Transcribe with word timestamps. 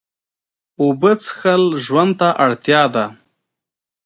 اوبه 0.81 1.11
څښل 1.23 1.63
ژوند 1.85 2.11
ته 2.19 2.29
اړتیا 2.45 2.83
ده 2.93 3.05